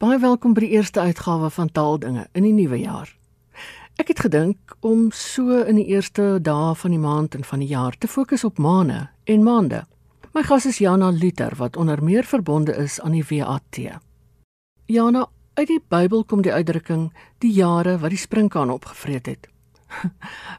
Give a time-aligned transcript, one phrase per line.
[0.00, 3.10] Baie welkom by die eerste uitgawe van Taaldinge in die nuwe jaar.
[4.00, 7.68] Ek het gedink om so in die eerste dae van die maand en van die
[7.68, 9.82] jaar te fokus op maane en maande.
[10.32, 13.80] My gas is Jana Luther wat onder meer verbonde is aan die WAT.
[14.88, 15.26] Jana,
[15.60, 17.10] uit die Bybel kom die uitdrukking
[17.44, 19.50] die jare wat die sprinkaan opgevreet het.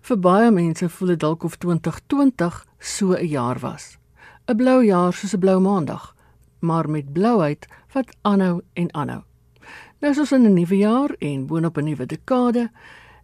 [0.06, 3.98] Vir baie mense voel dit dalk of 2020 so 'n jaar was.
[4.46, 6.14] 'n Blou jaar soos 'n blou maandag,
[6.60, 7.66] maar met blouheid
[7.98, 9.24] wat aanhou en aanhou.
[10.02, 12.72] Nou soos in 'n nuwe jaar en boonop 'n nuwe dekade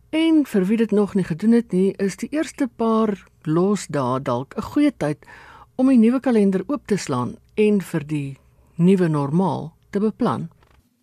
[0.09, 4.53] en vir wie dit nog nie gedoen het nie, is die eerste paar losdae dalk
[4.57, 5.17] 'n goeie tyd
[5.75, 8.37] om die nuwe kalender oop te slaan en vir die
[8.75, 10.49] nuwe normaal te beplan.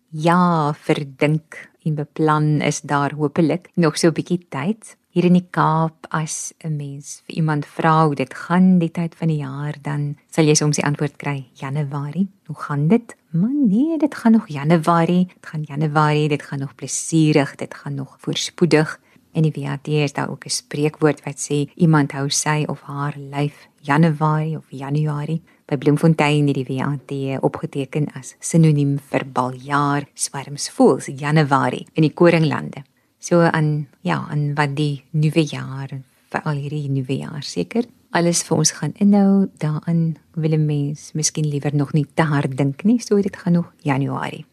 [0.09, 4.95] Ja, verdink en beplan is daar hopelik nog so 'n bietjie tyd.
[5.09, 9.15] Hier in die Kaap as 'n mens vir iemand vra hoe dit gaan die tyd
[9.15, 12.27] van die jaar, dan sal jy soms die antwoord kry Januarie.
[12.47, 13.15] Hoe gaan dit?
[13.35, 15.25] Man, nee, dit gaan nog Januarie.
[15.27, 18.99] Dit gaan Januarie, dit gaan nog plesierig, dit gaan nog voorspoedig.
[19.31, 23.15] En die WAT is daar ook 'n spreekwoord wat sê iemand hou sy of haar
[23.17, 25.41] lyf Januarie of Januarie.
[25.65, 32.13] By Bloemfontein het die WAT opgeteken as sinoniem vir baljaar, swerms voels Januarie in die
[32.13, 32.83] koringlande.
[33.19, 35.89] So aan ja, aan wat die nuwe jaar
[36.29, 37.83] vir al hierdie nuwe jaar seker
[38.15, 42.83] alles vir ons gaan inhou daarin wil mens miskien liewer nog nie te hard dink
[42.87, 42.99] nie.
[43.03, 44.45] So dit gaan nog Januarie.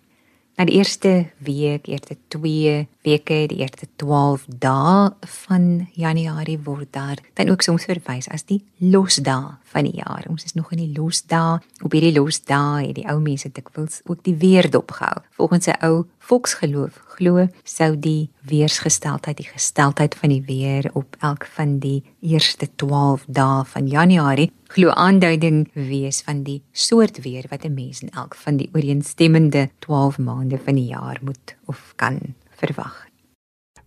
[0.59, 5.09] Na die eerste week eerste 2 weke die eerste 12 dae
[5.47, 10.27] van Januarie word daar dan ook soms verwys as die losdae van die jaar.
[10.29, 11.63] Ons is nog in die losdae.
[11.81, 16.05] Op hierdie losdae het die ou mense dikwels ook die weer dopgehou volgens 'n ou
[16.29, 22.69] volksgeloof glo sou die weersgesteldheid die gesteldheid van die weer op elk van die eerste
[22.77, 28.11] 12 dae van Januarie glo aanduiding wees van die soort weer wat 'n mens in
[28.11, 33.07] elk van die ooreenstemmende 12 maande van die jaar moet of kan verwag.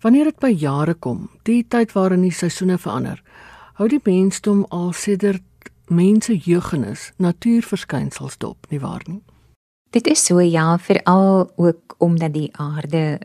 [0.02, 3.24] Wanneer dit by jare kom, die tyd waarin die seisoene verander,
[3.74, 5.44] hou die mensdom al sedert
[5.88, 9.22] mense jeugenis natuurverskynsels dop, nie waar nie?
[9.90, 13.20] Dit is so ja, veral ook omdat die aarde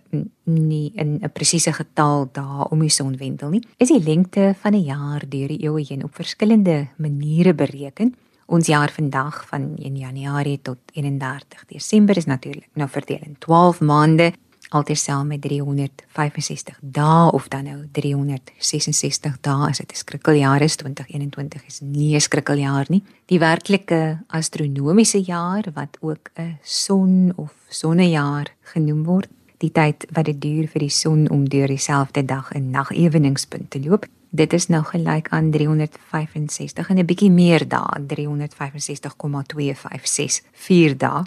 [0.44, 3.62] nie in 'n presiese getal dae om die son wendel nie.
[3.76, 8.15] Is die lengte van 'n jaar deur die eeue heen op verskillende maniere bereken.
[8.47, 13.81] Ons jaar vandag van 1 Januarie tot 31 Desember is natuurlik nou verdeel in 12
[13.81, 14.32] maande
[14.70, 21.66] altesaam met 365 dae of dan nou 366 dae as dit 'n skrikkeljaar is 2021
[21.66, 23.03] is nie 'n skrikkeljaar nie.
[23.26, 29.28] Die werklike astronomiese jaar wat ook 'n son of sonnejaar genoem word
[29.59, 33.70] die tyd wat dit duur vir die son om deur dieselfde dag en nag eweningspunt
[33.70, 34.06] te loop.
[34.30, 41.25] Dit is nou gelyk aan 365 en 'n bietjie meer dae 365,256 dae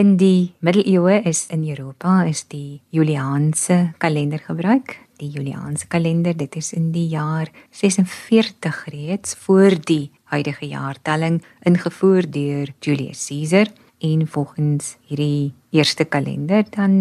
[0.00, 4.94] In die middeleeue is in Europa is die Juliaanse kalender gebruik.
[5.20, 12.30] Die Juliaanse kalender, dit is in die jaar 46 reeds voor die huidige jaartelling ingevoer
[12.32, 13.68] deur Julius Caesar
[14.00, 16.94] en volgens hierdie eerste kalender dan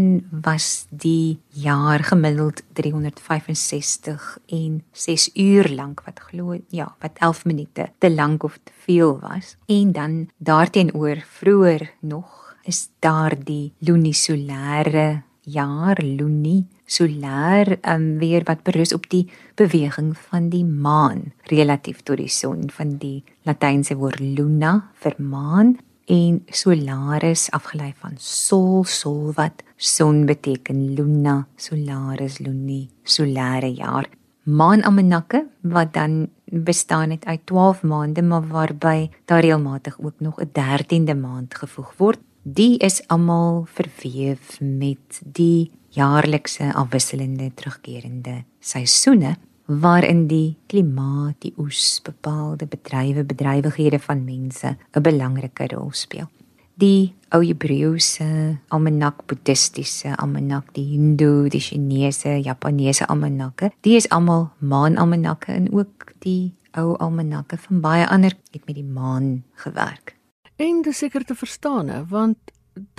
[0.43, 4.27] was die jaar gemiddeld 365
[4.59, 9.15] en 6 uur lank wat glo ja wat 11 minute te lank of te veel
[9.23, 18.45] was en dan daarteenoor vroeër nog is daar die lunisolêre jaar lunie solêr um, weer
[18.45, 19.25] wat berus op die
[19.57, 25.77] beweging van die maan relatief tot die son van die latynse woord luna vir maan
[26.09, 30.95] en solaris afgelei van sol sol wat son beteken.
[30.97, 34.09] Luna solaris lunie solêre jaar.
[34.49, 41.15] Maanalmanakke wat dan bestaan uit 12 maande maar waarby daar regelmatig ook nog 'n 13de
[41.15, 42.19] maand gevoeg word
[42.53, 49.35] die is almal verweef met die jaarlikse afwisselende terugkerende seisoene
[49.69, 56.27] waarin die klimaat, die oes, bepaalde bedrywe, bedrywighede van mense 'n belangrike rol speel.
[56.73, 64.49] Die ou Hebreëse almanak, boeddhistiese almanak, die Hindu, die Chinese, Japaneese almanakke, die is almal
[64.59, 70.18] maanalmanakke en ook die ou almanakke van baie ander het met die maan gewerk.
[70.59, 72.37] En dis seker te verstaan, want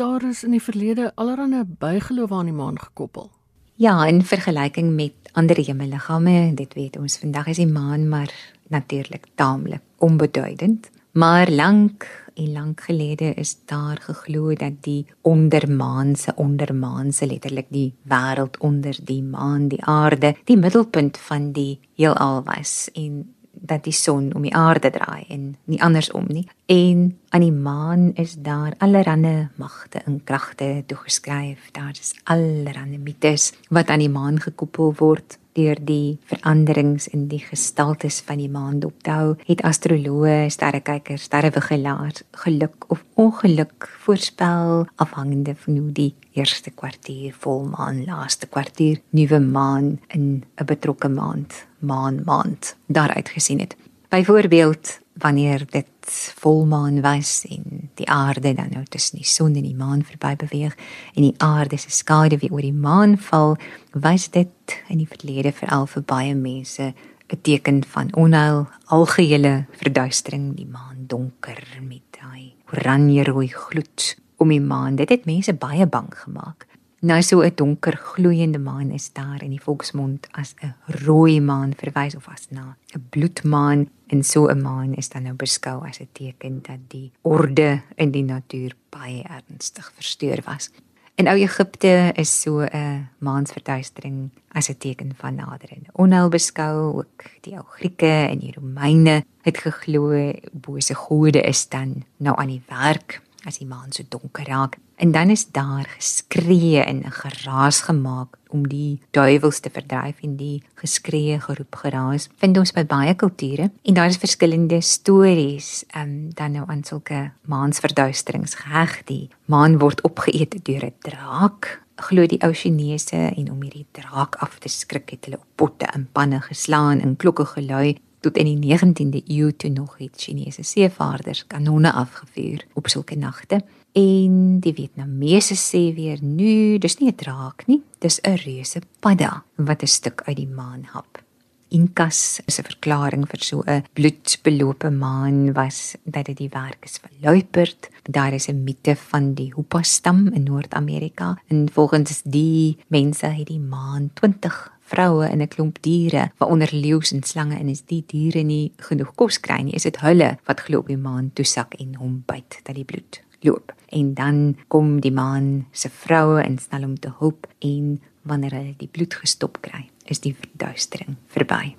[0.01, 3.29] daar is in die verlede allerlei bygeloof aan die maan gekoppel.
[3.77, 8.33] Ja, in vergelyking met ander hemelliggame, dit weet ons vandag is die maan maar
[8.73, 17.27] natuurlik taamlik onbeduidend, maar lank en lank gelede is daar geglo dat die ondermaanse ondermaanse
[17.27, 23.35] letterlik die wêreld onder die maan, die aarde, die middelpunt van die heelal was en
[23.53, 26.47] dat die son om die aarde draai en nie andersom nie.
[26.67, 31.69] En Aan die maan is daar allerlei magte en kragte toegeskryf.
[31.71, 37.39] Daar is allerlei mites wat aan die maan gekoppel word deur die veranderings in die
[37.39, 45.77] gestaltes van die maan dophou, het astroloë, sterrekykers, sterrewigelaars geluk of ongeluk voorspel afhangende van
[45.77, 52.77] hoe die eerste kwartier volmaan, laaste kwartier nuwe maan in 'n betrokke maand, maan maand
[52.87, 53.77] daaruit gesien het.
[54.09, 59.77] Byvoorbeeld wanneer dit volmaan was en die aarde dan nou tussen die son en die
[59.77, 60.77] maan verby beweeg
[61.15, 63.57] en die aarde se skade weer oor die maan val,
[63.93, 66.95] was dit in die verlede veral vir baie mense
[67.31, 74.49] 'n teken van onheil, algehele verduistering, die maan donker met daai oranje rooi gloed om
[74.49, 74.97] die maan.
[74.97, 76.67] Dit het mense baie bang gemaak.
[77.01, 81.73] Nou so 'n donker gloeiende maan is daar in die volksmond as 'n rooi maan
[81.77, 83.89] verwys of as na 'n bloedmaan.
[84.07, 88.11] En so 'n maan is dan nou beskou as 'n teken dat die orde in
[88.11, 90.71] die natuur baie ernstig versteur was.
[91.15, 97.25] In ou Egipte is so 'n maansverduistering as 'n teken van naderende onheil beskou, ook
[97.41, 102.63] die ou Grieke en die Romeine het geglo bose gode is dan nou aan die
[102.69, 104.79] werk as die maan so donker raak.
[105.01, 110.63] En dan is daar geskree en geraas gemaak om die duiwels te verdryf en die
[110.75, 112.29] geskree geroep geraas.
[112.43, 117.31] Vind ons by baie kulture en daar is verskillende stories um, dan nou aan sulke
[117.49, 119.05] maansverduisterings geheg.
[119.09, 124.39] Die maan word opgeëet deur 'n draak glo die ou Chinese en om hierdie draak
[124.45, 128.49] af te skrik het hulle op potte en panne geslaan en klokke gelui tot in
[128.49, 133.63] die 19de eeu toe nog het Chinese seevaarders kanonne afgevuur op sulke nagte.
[133.93, 139.43] En die Vietnamese sê weer nu, dis nie 'n draak nie, dis 'n reuse padda
[139.57, 141.23] wat 'n stuk uit die maan hap.
[141.71, 146.99] Inkas is 'n verklaring vir so 'n bloedbelope maan was dat dit die werk is
[147.03, 147.89] van luiperd.
[148.03, 153.47] Daar is 'n mite van die Hoopa stam in Noord-Amerika en volgens die mense het
[153.47, 158.05] die maan 20 vroue en 'n klomp diere, waaronder leeu's en slange en as die
[158.07, 161.75] diere nie genoeg kos kry nie, is dit hulle wat glo op die maan toesak
[161.75, 163.73] en hom byt dat die bloed loop.
[163.89, 168.75] En dan kom die maan se vroue en snel om te hulp en wanneer hulle
[168.79, 171.77] die bloed gestop kry, is die verduistering verby.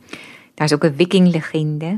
[0.55, 1.97] Daar's ook 'n Viking legende,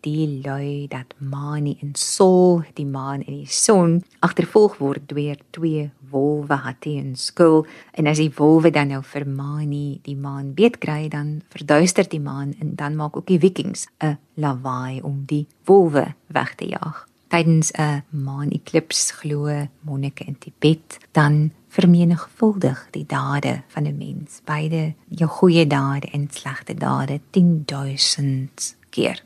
[0.00, 5.90] die lui dat Mani en Sol, die maan en die son, agtervolg word deur twee
[6.14, 7.64] wolwe Hattie en Skul
[7.98, 12.22] en as die wolwe dan nou vir Mani die maan beet kry, dan verduister die
[12.22, 17.06] maan en dan maak ook die Vikings 'n lawaai om die wolwe weg te jaag.
[17.28, 24.94] Tydens 'n maan-eklips glo monnike in Tibet dan vermenigvuldig die dade van 'n mens, beide
[25.08, 29.22] jou goeie dade en slegte dade 10000 keer.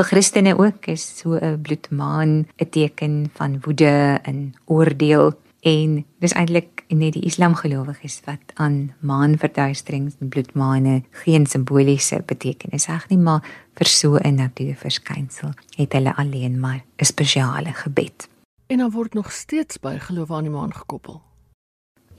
[0.00, 6.32] Vir Christene ook is so 'n bloedmaan 'n teken van woede en oordeel en dis
[6.32, 13.44] eintlik net die islamgelowiges wat aan maanverduisterings en bloedmaane geen simboliese betekenis heg nie, maar
[13.74, 18.28] vir so 'n natuurverskynsel het hulle alleen maar 'n spesiale gebed.
[18.66, 21.22] En dan word nog steeds by geloof aan die maan gekoppel.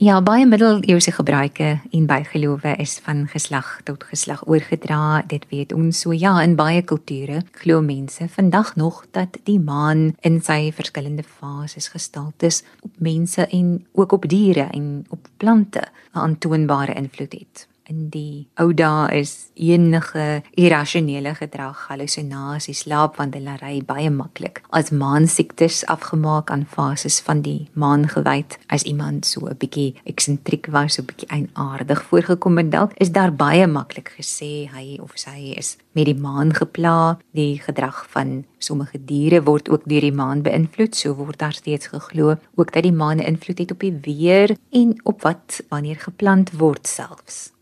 [0.02, 5.22] Ja, baie middeleeuse gebruike en bygelowe is van geslag tot geslag oorgedra.
[5.30, 10.08] Dit weet ons so ja, in baie kulture glo mense vandag nog dat die maan
[10.26, 16.18] in sy verskillende fases gestaltes op mense en ook op diere en op plante 'n
[16.18, 24.62] aantoonbare invloed het in die ou dae is enige irrasionele gedrag, hallusinasies, slaapwandelary baie maklik
[24.70, 28.58] as maansiektes afgemaak aan fases van die maangewyd.
[28.68, 33.12] As iemand so 'n bietjie eksentriek was, so 'n bietjie eienaardig voorgekom het dalk, is
[33.12, 37.18] daar baie maklik gesê hy of sy is met die maan gepla.
[37.32, 41.86] Die gedrag van sommige diere word ook deur die maan beïnvloed, so word daar steeds
[41.86, 45.96] geglo ook dat die maan 'n invloed het op die weer en op wat wanneer
[45.96, 47.52] geplant word selfs.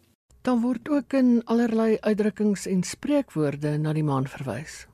[0.42, 4.86] Dan word ook in allerlei uitdrukkings en spreekwoorde na die maan verwys.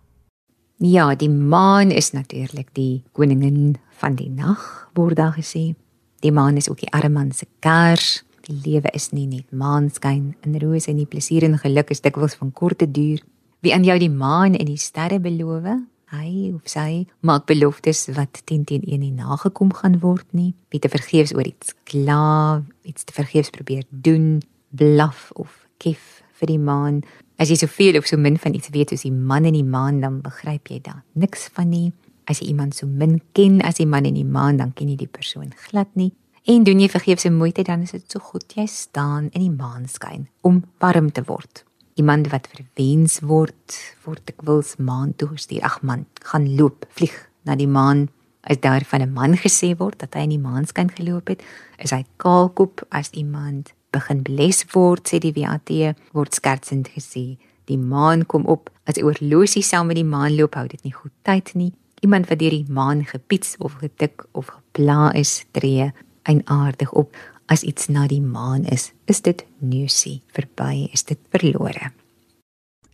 [0.83, 5.76] Ja, die maan is natuurlik die koningin van die nag, word daar gesê.
[6.21, 8.25] Die maan is ook die arme man se kers.
[8.47, 12.35] Die lewe is nie net maanskyn en rose en die plesier en geluk is dikwels
[12.35, 13.23] van korte duur.
[13.62, 15.67] Wie aan jou die maan en die sterre beloof,
[16.15, 20.53] hy of sy maak beloftes wat teen teen een nie nagekom gaan word nie.
[20.71, 24.43] Wie te vergeefs oor iets kla, iets te vergeefs probeer doen,
[24.76, 27.02] blaf of kef vir die maan.
[27.40, 30.00] As jy soveel of so min van iets weet soos die man en die maan,
[30.04, 31.92] dan begryp jy dan niks van nie.
[32.26, 34.99] As jy iemand so min ken as die man en die maan, dan ken jy
[35.04, 36.12] die persoon glad nie.
[36.47, 40.28] En doen jy vergeefse moeite, dan is dit so goed jy staan in die maanskyn
[40.47, 41.64] om warm te word.
[41.97, 45.64] Iemand wat verwens word, word ek wils maan toe gestuur.
[45.64, 47.16] Ag man, gaan loop, vlieg
[47.49, 48.09] na die maan.
[48.47, 51.42] as daar van 'n man gesê word dat hy in die maanskyn geloop het,
[51.78, 55.73] is hy kaalkop as iemand begin bles word, sê die WAT,
[56.12, 57.38] word skertsend gesê.
[57.67, 61.15] Die maan kom op as oorlosie saam met die maan loop, hou dit nie goed
[61.26, 61.73] tyd nie.
[62.05, 65.91] Iemand wat deur die maan gepiets of getik of gepla is, tree
[66.26, 68.91] eienaardig op as iets na die maan is.
[69.07, 70.88] Is dit neusie verby?
[70.93, 71.93] Is dit verlore?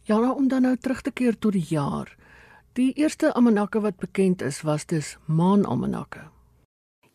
[0.05, 2.11] Ja, nou om dan nou terug te keer tot die jaar.
[2.77, 6.29] Die eerste almanakke wat bekend is, was dus maanalmanakke.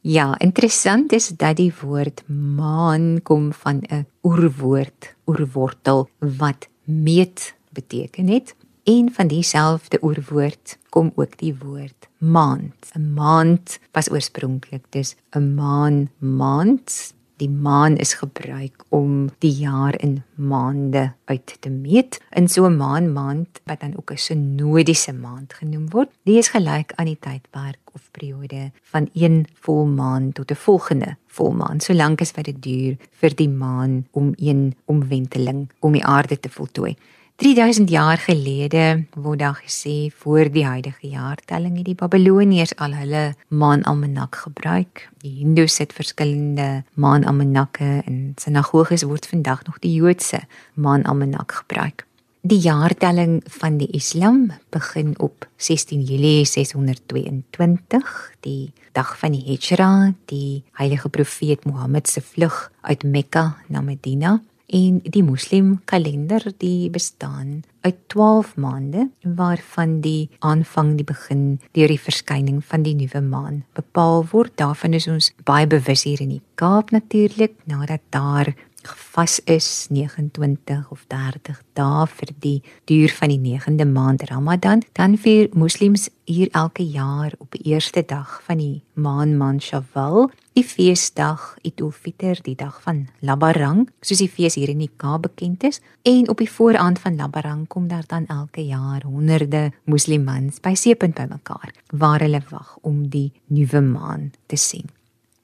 [0.07, 8.27] Ja, interessant is dat die woord maan kom van 'n oerwoord, oerwortel wat meet beteken
[8.27, 8.55] het.
[8.83, 12.91] En van dieselfde oerwoord kom ook die woord maand.
[12.95, 19.93] 'n Maand was oorspronklik dus 'n maan maand Die maan is gebruik om die jaar
[20.01, 22.17] in maande uit te meet.
[22.33, 26.49] In so 'n maan maand wat dan ook 'n synodiese maand genoem word, die is
[26.49, 32.31] gelyk aan die tydperk of periode van een volmaan tot 'n volgende volmaan, solank as
[32.31, 36.95] wat dit duur vir die maan om een omwenteling om die aarde te voltooi.
[37.37, 43.35] 3000 jaar gelede word daar gesê voor die huidige jaartelling het die Babiloniërs al hulle
[43.53, 45.03] maanalmanak gebruik.
[45.21, 50.41] Die Hindus het verskillende maanalmanakke en sinagoges word vandag nog die Joodse
[50.73, 52.07] maanalmanak gebruik.
[52.41, 60.13] Die jaartelling van die Islam begin op 16 Julie 622, die dag van die Hijra,
[60.25, 66.89] die heilige profeet Mohammed se vlug uit Mekka na Medina en die moslim kalender die
[66.91, 73.21] bestaan uit 12 maande waarvan die aanvang die begin deur die verskyning van die nuwe
[73.23, 74.51] maan bepaal word.
[74.59, 78.51] Daarvan is ons baie bewus hier in die Kaap natuurlik nadat daar
[78.83, 85.17] gevas is 29 of 30 dae vir die duur van die 9de maand Ramadan, dan
[85.17, 90.65] vier moslems hier elke jaar op die eerste dag van die maan maand Shawwal die
[90.65, 95.67] feesdag Idul Fitr, die dag van Labarang, soos die fees hier in die Kaap bekend
[95.67, 100.73] is, en op die vooraand van Labarang kom daar dan elke jaar honderde moslimmans by
[100.73, 104.89] seepunt bymekaar waar hulle wag om die nuwe maan te sien.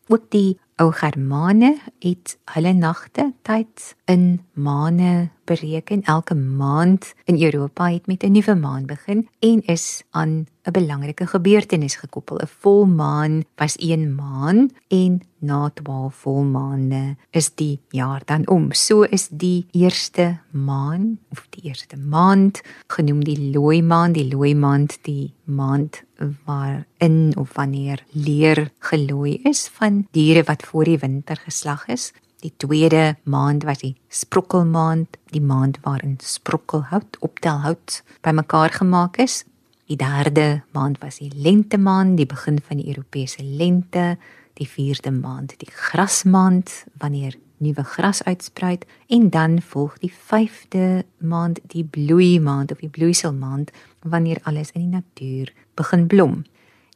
[0.09, 6.03] Ook die ou Germane het hulle nagte tyd in maane bereken.
[6.03, 11.27] Elke maand in Europa het met 'n nuwe maan begin en is aan 'n belangrike
[11.27, 12.37] gebeurtenis gekoppel.
[12.37, 18.71] 'n Volmaan was een maan en na 12 volmaande is die jaar dan om.
[18.71, 24.55] So is die eerste maan of die eerste maand genoem die looi maand, die looi
[24.55, 26.03] maand, die maand
[26.45, 32.13] waarin of wanneer leer gelooi is van diere wat voor die winter geslag is.
[32.39, 39.43] Die tweede maand was die sprokkelmaand, die maand waarin sprokkelhout, optelhout bymekaar gemaak is.
[39.85, 44.17] Die derde maand was die lentemaand, die begin van die Europese lente.
[44.53, 51.59] Die vierde maand, die grasmaand, wanneer nuwe gras uitspruit en dan volg die vyfde maand,
[51.71, 53.71] die bloeimaand of die bloeiselmaand,
[54.01, 56.43] wanneer alles in die natuur begin blom.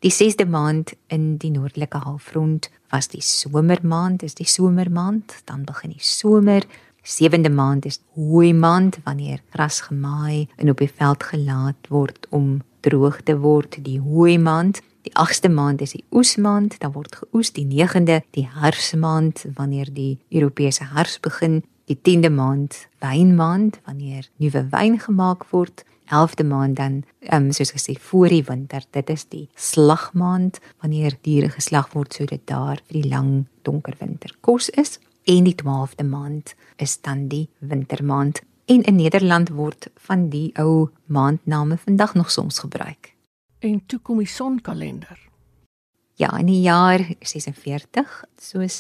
[0.06, 5.96] Die 6de maand in die noordelike halfrond was die somermaand, is die somermaand, dan begin
[5.96, 6.64] die somer.
[7.08, 12.60] 7de maand is hooi maand wanneer gras gemaai en op die veld gelaat word om
[12.88, 14.82] droog te word, die hooi maand.
[15.08, 17.54] Die 8ste maand is die oesmaand, dan word geoes.
[17.56, 21.62] Die 9de, die herfsmaand wanneer die Europese herfs begin.
[21.88, 25.86] Die 10de maand, wynmaand wanneer nuwe wyn gemaak word.
[26.08, 27.04] 11de maand dan
[27.34, 32.46] um, soos gesê voor die winter dit is die slagmaand wanneer diere geslag word sodat
[32.48, 33.32] daar vir die lang
[33.68, 39.50] donker winter kos is en die 12de maand is dan die wintermaand en in Nederland
[39.50, 43.14] word van die ou maandname vandag nog soms gebruik.
[43.60, 45.28] En toe kom die sonkalender.
[46.18, 48.78] Ja, in die jaar 46, soos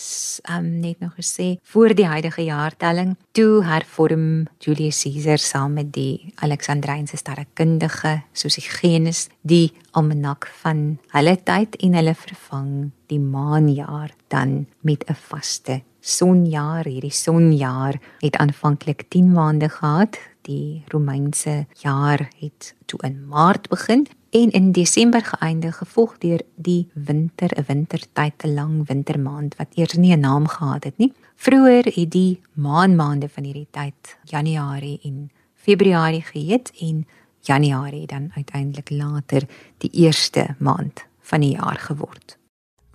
[0.49, 6.33] um, net nog gesê, voor die huidige jaartelling, toe hervorm Julius Caesar saam met die
[6.41, 12.71] Alexandrynse sterrekundige soos Hyginus die almanak van hulle tyd en hulle vervang
[13.13, 16.87] die maanjaar dan met 'n vaste sonjaar.
[16.87, 20.19] Hierdie sonjaar het aanvanklik 10 maande gehad.
[20.47, 26.87] Die Romeinse jaar het toe in Maart begin en in Desember geëindig gevolg deur die
[26.93, 31.13] winter, 'n wintertyd, 'n lang wintermaand wat eers nie 'n naam gehad het nie.
[31.35, 37.07] Vroeger het die maanmaande van hierdie tyd Januarie en Februarie geheet en
[37.39, 39.47] Januarie dan uiteindelik later
[39.77, 42.37] die eerste maand van die jaar geword.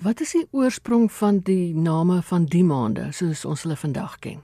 [0.03, 4.41] Wat is die oorsprong van die name van die maande soos ons hulle vandag ken?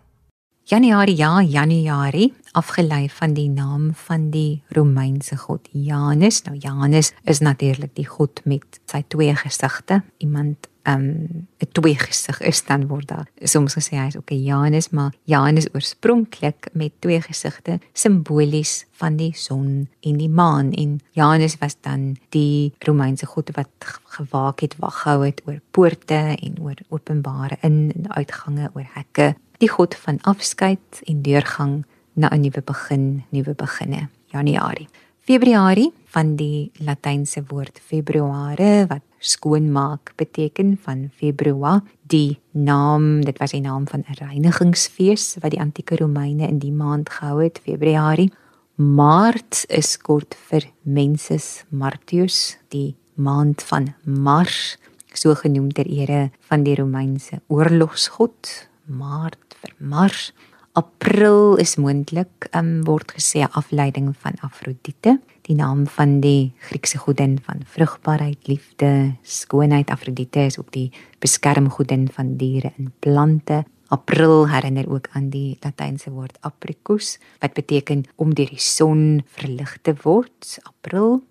[0.71, 6.45] Januarie ja, Januarie, afgelei van die naam van die Romeinse god Janus.
[6.47, 10.05] Nou Janus is natuurlik die god met sy twee gesigte.
[10.23, 14.45] Iemand um 'n twee gesig is dan word daar soms gesê hy is ook 'n
[14.45, 21.01] Janus, maar Janus oorspronklik met twee gesigte simbolies van die son en die maan en
[21.13, 23.69] Janus was dan die Romeinse god wat
[24.05, 29.35] gewaak het, wag gehou het oor poorte en oor openbare in en uitgange, oor hekke,
[29.59, 34.09] die god van afskeid en deurgang na 'n nuwe begin, nuwe beginne.
[34.27, 34.89] Januarie.
[35.21, 41.83] Februarie van die latynse woord februare wat skoonmaak beteken van Februar.
[42.09, 46.73] Die naam dit was die naam van 'n reinigingsfees wat die antieke Romeine in die
[46.73, 48.33] maand gehou het Februarie.
[48.77, 54.79] Maart is kort vir Mensis Martius die maand van Mars
[55.13, 60.33] so genoem ter ere van die Romeinse oorlogsgod Maart vir Mars
[60.79, 65.17] April is moontlik um, word gesê afleiding van Afrodite
[65.49, 68.91] die naam van die Griekse godin van vrugbaarheid, liefde,
[69.27, 69.91] skoonheid.
[69.91, 70.93] Afrodite is ook die
[71.25, 73.65] beskermgodin van diere en plante.
[73.91, 79.79] April herinner ook aan die latynse woord apricus wat beteken om deur die son verlig
[79.83, 80.59] te word.
[80.69, 81.25] April.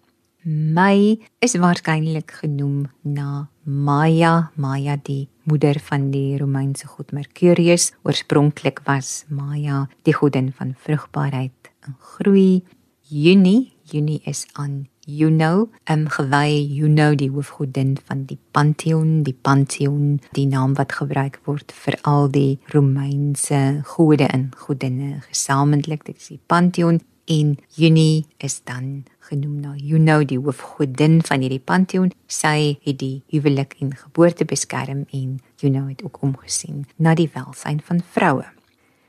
[0.44, 7.91] Mei is waarskynlik genoem na Maia, Maia die moeder van die Romeinse god Mercurius.
[8.07, 12.63] Oorspronklik was Maia die godin van vrugbaarheid en groei.
[13.07, 20.17] Junie Junie is aan Juno, um, gewy Juno die hoofgodin van die Pantheon, die Pantheon,
[20.36, 26.33] die naam wat gebruik word vir al die Romeinse gode en godinne gesamentlik, dit is
[26.33, 32.13] die Pantheon en Junie is dan genoem na Juno die hoofgodin van hierdie Pantheon.
[32.31, 37.81] Sy het die huwelik en geboorte beskerm en Juno het ook omgesien na die welsyn
[37.84, 38.48] van vroue.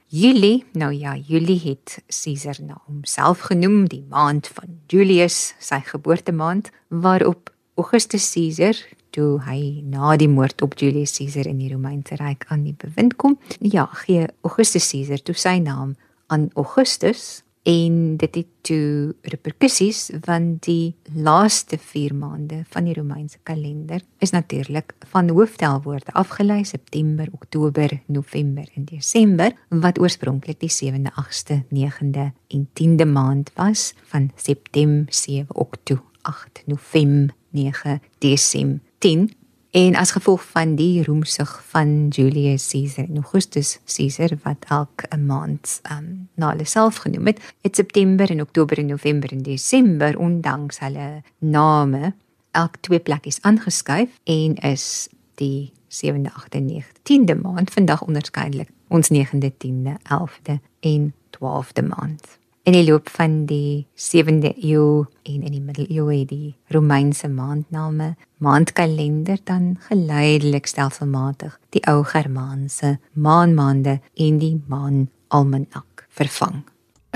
[0.09, 6.71] Julie, nou ja, Julie het Caesar na homself genoem, die maand van Julius, sy geboortemaand,
[6.89, 8.79] waarop Augustus Caesar,
[9.13, 13.19] toe hy na die moord op Julius Caesar in die Romeinse ryk aan die bewind
[13.21, 15.95] kom, ja, gee Augustus Caesar toe sy naam
[16.33, 23.39] aan Augustus en dit het toe reperkusies want die laaste 4 maande van die Romeinse
[23.45, 31.13] kalender is natuurlik van hooftelwoorde afgelei September, Oktober, November en Desember wat oorspronklik die 7de,
[31.13, 39.31] 8de, 9de en 10de maand was van September 7 Oktober 8 November 9 Desember 10
[39.71, 45.81] En as gevolg van die roemsig van Julius Caesar en Augustus Caesar wat elke maand
[45.93, 50.79] um, na hulle self genoem het, het September en Oktober en November en Desember ondanks
[50.79, 52.15] hulle name
[52.51, 59.13] elk twee plekkies aangeskuif en is die 7de, 8de, 9de, 10de maand vandag onderskeidelik ons
[59.13, 62.39] 9de, 10de, 11de en 12de maand.
[62.69, 68.11] In die loop van die 7de eeu en in die middeleeue het die Romeinse maandname,
[68.45, 76.61] maandkalender dan geleidelik stelselmatig die ou Germaanse maanmaande en die maanalmanak vervang.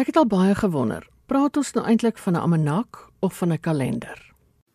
[0.00, 3.60] Ek het al baie gewonder, praat ons nou eintlik van 'n almanak of van 'n
[3.60, 4.31] kalender?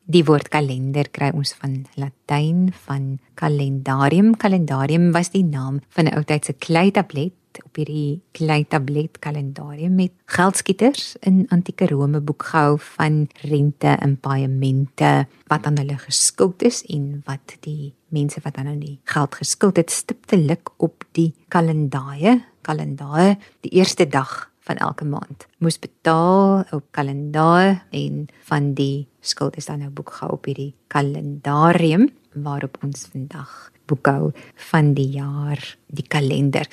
[0.07, 4.37] Die woord kalender kry ons van Latyn van calendarium.
[4.39, 10.13] Calendarium was die naam van 'n ou tydse kleitablet op hierdie klei tablet kalendarium met
[10.25, 17.21] geldskieters in antieke Rome boekgehou van rente en paemente wat aan hulle geskuld is en
[17.25, 23.71] wat die mense wat nou die geld geskuld het stiptelik op die kalendaaie kalendaaie die
[23.71, 25.47] eerste dag van elke maand.
[25.63, 32.09] Moes betaal op kalendaar en van die skuld is dan nou boekgehou op hierdie kalendarium
[32.37, 34.31] waarop ons vandag boekhou
[34.71, 36.67] van die jaar die kalender.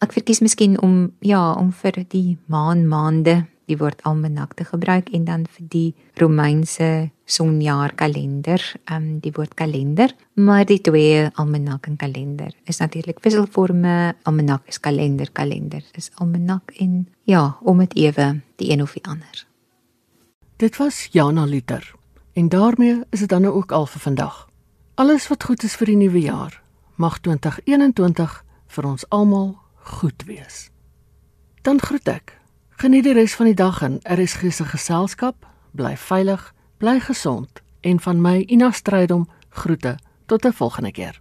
[0.00, 5.10] Ek verkies miskien om ja, om vir die maan maande die woord almanak te gebruik
[5.14, 11.28] en dan vir die Romeinse sonjaar kalender, ehm um, die woord kalender, maar die twee
[11.38, 14.14] almanak en kalender is natuurlik wisselforme.
[14.26, 19.04] Almanak is kalender, kalender is almanak en ja, om dit ewe die een of die
[19.06, 19.46] ander.
[20.56, 21.94] Dit was Jana Liter
[22.34, 24.48] en daarmee is dit dan nou ook al vir vandag.
[24.94, 26.62] Alles wat goed is vir die nuwe jaar.
[26.96, 29.56] Mag 2021 vir ons almal
[29.96, 30.68] goed wees.
[31.62, 32.39] Dan groet ek.
[32.80, 35.44] Geniet die res van die dag in RSG se geselskap.
[35.76, 36.46] Bly veilig,
[36.80, 41.20] bly gesond en van my Ina Strydom groete tot 'n volgende keer.